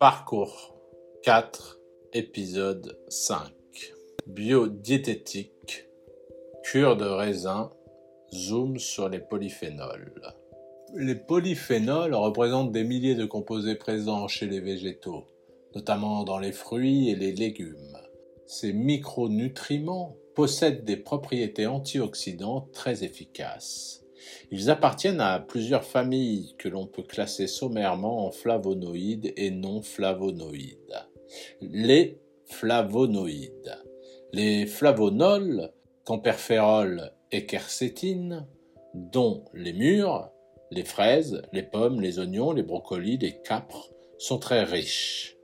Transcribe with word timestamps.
Parcours 0.00 0.74
4, 1.24 1.78
épisode 2.14 2.98
5. 3.10 3.52
Biodiététique, 4.26 5.88
cure 6.64 6.96
de 6.96 7.04
raisin, 7.04 7.70
zoom 8.32 8.78
sur 8.78 9.10
les 9.10 9.18
polyphénols. 9.18 10.22
Les 10.96 11.16
polyphénols 11.16 12.14
représentent 12.14 12.72
des 12.72 12.84
milliers 12.84 13.14
de 13.14 13.26
composés 13.26 13.74
présents 13.74 14.26
chez 14.26 14.46
les 14.46 14.60
végétaux, 14.60 15.26
notamment 15.74 16.24
dans 16.24 16.38
les 16.38 16.52
fruits 16.52 17.10
et 17.10 17.14
les 17.14 17.32
légumes. 17.32 17.98
Ces 18.46 18.72
micronutriments 18.72 20.16
possèdent 20.34 20.86
des 20.86 20.96
propriétés 20.96 21.66
antioxydantes 21.66 22.72
très 22.72 23.04
efficaces. 23.04 24.02
Ils 24.50 24.70
appartiennent 24.70 25.20
à 25.20 25.38
plusieurs 25.38 25.84
familles 25.84 26.54
que 26.58 26.68
l'on 26.68 26.86
peut 26.86 27.02
classer 27.02 27.46
sommairement 27.46 28.26
en 28.26 28.30
flavonoïdes 28.30 29.32
et 29.36 29.50
non 29.50 29.82
flavonoïdes. 29.82 31.06
Les 31.60 32.20
flavonoïdes. 32.46 33.78
Les 34.32 34.66
flavonols, 34.66 35.72
campérférol 36.04 37.12
et 37.32 37.46
quercétine, 37.46 38.46
dont 38.94 39.44
les 39.54 39.72
mûres, 39.72 40.30
les 40.70 40.84
fraises, 40.84 41.42
les 41.52 41.62
pommes, 41.62 42.00
les 42.00 42.18
oignons, 42.18 42.52
les 42.52 42.62
brocolis, 42.62 43.18
les 43.18 43.40
capres, 43.42 43.90
sont 44.18 44.38
très 44.38 44.62
riches. 44.64 45.36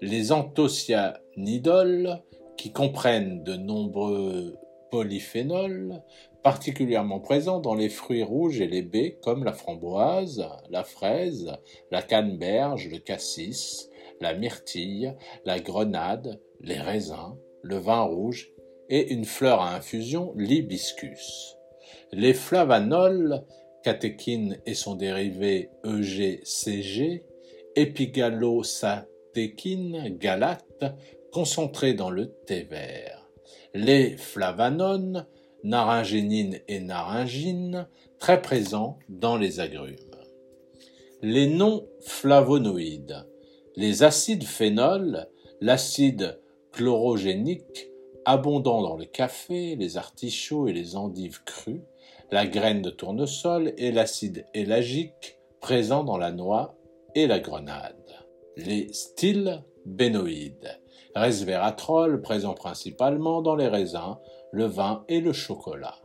Les 0.00 0.32
anthocyanidol, 0.32 2.22
qui 2.56 2.72
comprennent 2.72 3.42
de 3.42 3.54
nombreux 3.54 4.54
polyphénols, 4.90 6.02
particulièrement 6.42 7.20
présents 7.20 7.60
dans 7.60 7.74
les 7.74 7.88
fruits 7.88 8.22
rouges 8.22 8.60
et 8.60 8.66
les 8.66 8.82
baies 8.82 9.18
comme 9.22 9.44
la 9.44 9.52
framboise, 9.52 10.46
la 10.70 10.84
fraise, 10.84 11.52
la 11.90 12.02
canneberge, 12.02 12.88
le 12.88 12.98
cassis, 12.98 13.88
la 14.20 14.34
myrtille, 14.34 15.14
la 15.44 15.60
grenade, 15.60 16.40
les 16.60 16.78
raisins, 16.78 17.36
le 17.62 17.76
vin 17.76 18.02
rouge 18.02 18.50
et 18.88 19.12
une 19.12 19.24
fleur 19.24 19.60
à 19.60 19.74
infusion, 19.74 20.32
l'hibiscus. 20.36 21.56
Les 22.12 22.34
flavanols, 22.34 23.44
catéchine 23.82 24.58
et 24.66 24.74
son 24.74 24.94
dérivé 24.94 25.70
EGCG, 25.84 27.24
épigalosatéchine, 27.76 30.16
galate, 30.18 30.84
concentrés 31.32 31.94
dans 31.94 32.10
le 32.10 32.34
thé 32.46 32.64
vert. 32.64 33.19
Les 33.74 34.16
flavanones, 34.16 35.26
naringénine 35.64 36.58
et 36.68 36.80
naringine, 36.80 37.86
très 38.18 38.40
présents 38.42 38.98
dans 39.08 39.36
les 39.36 39.60
agrumes. 39.60 39.96
Les 41.22 41.46
non-flavonoïdes. 41.46 43.26
Les 43.76 44.02
acides 44.02 44.44
phénols, 44.44 45.28
l'acide 45.60 46.40
chlorogénique, 46.72 47.88
abondant 48.24 48.82
dans 48.82 48.96
le 48.96 49.04
café, 49.04 49.76
les 49.76 49.96
artichauts 49.96 50.68
et 50.68 50.72
les 50.72 50.96
endives 50.96 51.42
crues, 51.44 51.82
la 52.30 52.46
graine 52.46 52.82
de 52.82 52.90
tournesol 52.90 53.72
et 53.76 53.92
l'acide 53.92 54.46
élagique, 54.54 55.38
présent 55.60 56.04
dans 56.04 56.18
la 56.18 56.32
noix 56.32 56.76
et 57.14 57.26
la 57.26 57.40
grenade. 57.40 57.94
Les 58.56 58.92
stilbénoïdes, 59.80 60.80
resveratrol 61.14 62.22
présent 62.22 62.54
principalement 62.54 63.42
dans 63.42 63.56
les 63.56 63.68
raisins, 63.68 64.16
le 64.52 64.66
vin 64.66 65.04
et 65.08 65.20
le 65.20 65.32
chocolat. 65.32 65.96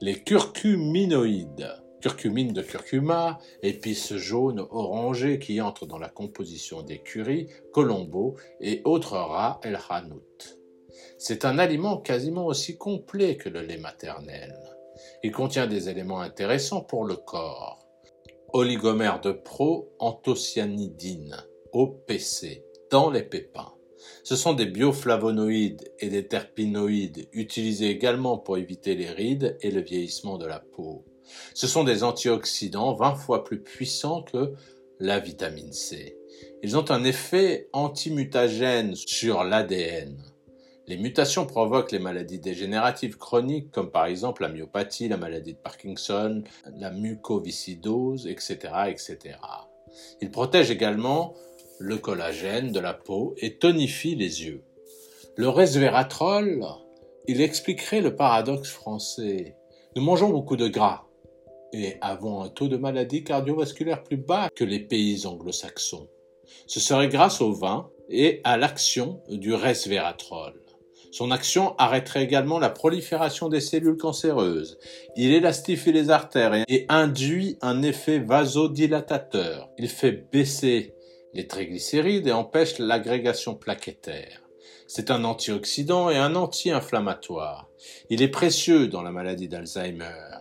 Les 0.00 0.22
curcuminoïdes, 0.22 1.68
curcumine 2.00 2.52
de 2.52 2.62
curcuma, 2.62 3.38
épices 3.62 4.14
jaunes 4.14 4.66
orangées 4.70 5.38
qui 5.38 5.60
entrent 5.60 5.86
dans 5.86 5.98
la 5.98 6.08
composition 6.08 6.82
des 6.82 7.02
currys, 7.02 7.48
colombo 7.72 8.36
et 8.60 8.82
autres 8.84 9.16
rats 9.16 9.60
el 9.64 9.78
hanout. 9.88 10.56
C'est 11.18 11.44
un 11.44 11.58
aliment 11.58 11.98
quasiment 11.98 12.46
aussi 12.46 12.76
complet 12.76 13.36
que 13.36 13.48
le 13.48 13.60
lait 13.60 13.78
maternel. 13.78 14.54
Il 15.22 15.32
contient 15.32 15.66
des 15.66 15.88
éléments 15.88 16.20
intéressants 16.20 16.82
pour 16.82 17.04
le 17.04 17.16
corps. 17.16 17.84
Oligomère 18.52 19.20
de 19.20 19.32
pro-anthocyanidine, 19.32 21.36
OPC, 21.72 22.62
dans 22.90 23.10
les 23.10 23.22
pépins. 23.22 23.72
Ce 24.22 24.36
sont 24.36 24.54
des 24.54 24.66
bioflavonoïdes 24.66 25.92
et 25.98 26.08
des 26.08 26.26
terpinoïdes 26.26 27.28
utilisés 27.32 27.90
également 27.90 28.38
pour 28.38 28.58
éviter 28.58 28.94
les 28.94 29.10
rides 29.10 29.56
et 29.60 29.70
le 29.70 29.80
vieillissement 29.80 30.38
de 30.38 30.46
la 30.46 30.60
peau. 30.60 31.04
Ce 31.54 31.66
sont 31.66 31.84
des 31.84 32.04
antioxydants 32.04 32.94
20 32.94 33.14
fois 33.16 33.44
plus 33.44 33.62
puissants 33.62 34.22
que 34.22 34.54
la 34.98 35.18
vitamine 35.18 35.72
C. 35.72 36.16
Ils 36.62 36.76
ont 36.76 36.90
un 36.90 37.04
effet 37.04 37.68
antimutagène 37.72 38.94
sur 38.94 39.44
l'ADN. 39.44 40.16
Les 40.86 40.96
mutations 40.96 41.44
provoquent 41.44 41.92
les 41.92 41.98
maladies 41.98 42.40
dégénératives 42.40 43.18
chroniques 43.18 43.70
comme 43.70 43.90
par 43.90 44.06
exemple 44.06 44.42
la 44.42 44.48
myopathie, 44.48 45.08
la 45.08 45.18
maladie 45.18 45.52
de 45.52 45.58
Parkinson, 45.58 46.42
la 46.76 46.90
mucoviscidose, 46.90 48.26
etc., 48.26 48.56
etc. 48.88 49.36
Ils 50.22 50.30
protègent 50.30 50.70
également 50.70 51.34
le 51.78 51.96
collagène 51.96 52.72
de 52.72 52.80
la 52.80 52.94
peau 52.94 53.34
et 53.38 53.58
tonifie 53.58 54.14
les 54.14 54.44
yeux. 54.44 54.62
Le 55.36 55.48
resveratrol, 55.48 56.64
il 57.26 57.40
expliquerait 57.40 58.00
le 58.00 58.16
paradoxe 58.16 58.70
français. 58.70 59.56
Nous 59.94 60.02
mangeons 60.02 60.30
beaucoup 60.30 60.56
de 60.56 60.68
gras 60.68 61.04
et 61.72 61.96
avons 62.00 62.42
un 62.42 62.48
taux 62.48 62.68
de 62.68 62.76
maladie 62.76 63.24
cardiovasculaire 63.24 64.02
plus 64.02 64.16
bas 64.16 64.48
que 64.54 64.64
les 64.64 64.80
pays 64.80 65.26
anglo-saxons. 65.26 66.08
Ce 66.66 66.80
serait 66.80 67.08
grâce 67.08 67.40
au 67.40 67.52
vin 67.52 67.90
et 68.08 68.40
à 68.44 68.56
l'action 68.56 69.22
du 69.28 69.54
resveratrol. 69.54 70.54
Son 71.10 71.30
action 71.30 71.74
arrêterait 71.78 72.24
également 72.24 72.58
la 72.58 72.70
prolifération 72.70 73.48
des 73.48 73.60
cellules 73.60 73.96
cancéreuses. 73.96 74.78
Il 75.16 75.32
élastifie 75.32 75.92
les 75.92 76.10
artères 76.10 76.54
et 76.68 76.84
induit 76.88 77.56
un 77.62 77.82
effet 77.82 78.18
vasodilatateur. 78.18 79.70
Il 79.78 79.88
fait 79.88 80.12
baisser 80.30 80.94
les 81.38 81.46
triglycérides 81.46 82.26
et 82.26 82.32
empêche 82.32 82.80
l'agrégation 82.80 83.54
plaquettaire. 83.54 84.42
C'est 84.88 85.12
un 85.12 85.22
antioxydant 85.22 86.10
et 86.10 86.16
un 86.16 86.34
anti-inflammatoire. 86.34 87.68
Il 88.10 88.22
est 88.22 88.28
précieux 88.28 88.88
dans 88.88 89.02
la 89.02 89.12
maladie 89.12 89.46
d'Alzheimer. 89.46 90.40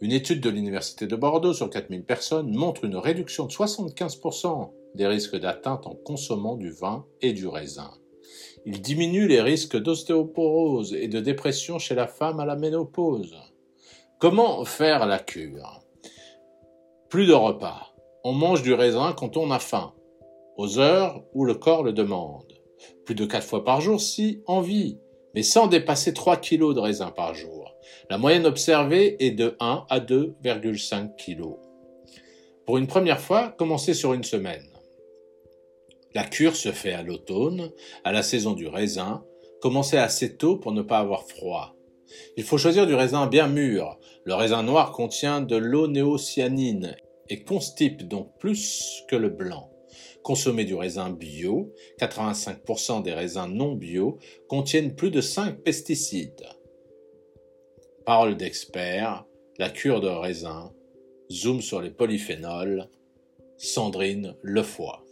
Une 0.00 0.12
étude 0.12 0.40
de 0.40 0.48
l'Université 0.48 1.06
de 1.06 1.14
Bordeaux 1.14 1.52
sur 1.52 1.68
4000 1.68 2.04
personnes 2.04 2.56
montre 2.56 2.86
une 2.86 2.96
réduction 2.96 3.44
de 3.44 3.52
75% 3.52 4.70
des 4.94 5.06
risques 5.06 5.36
d'atteinte 5.36 5.86
en 5.86 5.94
consommant 5.94 6.56
du 6.56 6.70
vin 6.70 7.04
et 7.20 7.34
du 7.34 7.46
raisin. 7.46 7.90
Il 8.64 8.80
diminue 8.80 9.28
les 9.28 9.42
risques 9.42 9.76
d'ostéoporose 9.76 10.94
et 10.94 11.08
de 11.08 11.20
dépression 11.20 11.78
chez 11.78 11.94
la 11.94 12.06
femme 12.06 12.40
à 12.40 12.46
la 12.46 12.56
ménopause. 12.56 13.36
Comment 14.18 14.64
faire 14.64 15.04
la 15.04 15.18
cure? 15.18 15.82
Plus 17.10 17.26
de 17.26 17.34
repas. 17.34 17.94
On 18.24 18.32
mange 18.32 18.62
du 18.62 18.72
raisin 18.72 19.12
quand 19.12 19.36
on 19.36 19.50
a 19.50 19.58
faim 19.58 19.92
aux 20.56 20.78
heures 20.78 21.24
où 21.34 21.44
le 21.44 21.54
corps 21.54 21.82
le 21.82 21.92
demande. 21.92 22.52
Plus 23.04 23.14
de 23.14 23.24
quatre 23.24 23.46
fois 23.46 23.64
par 23.64 23.80
jour 23.80 24.00
si 24.00 24.42
envie, 24.46 24.98
mais 25.34 25.42
sans 25.42 25.66
dépasser 25.66 26.14
3 26.14 26.36
kg 26.36 26.74
de 26.74 26.80
raisin 26.80 27.10
par 27.10 27.34
jour. 27.34 27.74
La 28.08 28.18
moyenne 28.18 28.46
observée 28.46 29.16
est 29.24 29.32
de 29.32 29.56
1 29.60 29.86
à 29.88 30.00
2,5 30.00 31.16
kg. 31.16 31.56
Pour 32.66 32.78
une 32.78 32.86
première 32.86 33.20
fois, 33.20 33.48
commencez 33.58 33.94
sur 33.94 34.14
une 34.14 34.24
semaine. 34.24 34.66
La 36.14 36.24
cure 36.24 36.54
se 36.54 36.70
fait 36.70 36.92
à 36.92 37.02
l'automne, 37.02 37.72
à 38.04 38.12
la 38.12 38.22
saison 38.22 38.52
du 38.52 38.68
raisin. 38.68 39.24
Commencez 39.60 39.96
assez 39.96 40.36
tôt 40.36 40.56
pour 40.56 40.72
ne 40.72 40.82
pas 40.82 40.98
avoir 40.98 41.24
froid. 41.24 41.74
Il 42.36 42.44
faut 42.44 42.58
choisir 42.58 42.86
du 42.86 42.94
raisin 42.94 43.26
bien 43.26 43.48
mûr. 43.48 43.98
Le 44.24 44.34
raisin 44.34 44.62
noir 44.62 44.92
contient 44.92 45.40
de 45.40 45.56
l'onéocyanine 45.56 46.94
et 47.28 47.42
constipe 47.42 48.06
donc 48.06 48.38
plus 48.38 49.02
que 49.08 49.16
le 49.16 49.30
blanc. 49.30 49.73
Consommer 50.24 50.64
du 50.64 50.74
raisin 50.74 51.10
bio, 51.10 51.74
85% 52.00 53.02
des 53.02 53.12
raisins 53.12 53.46
non 53.46 53.74
bio 53.74 54.18
contiennent 54.48 54.96
plus 54.96 55.10
de 55.10 55.20
5 55.20 55.62
pesticides. 55.62 56.48
Parole 58.06 58.38
d'expert, 58.38 59.26
la 59.58 59.68
cure 59.68 60.00
de 60.00 60.08
raisin, 60.08 60.72
zoom 61.30 61.60
sur 61.60 61.82
les 61.82 61.90
polyphénols, 61.90 62.88
Sandrine 63.58 64.34
Lefoy. 64.42 65.03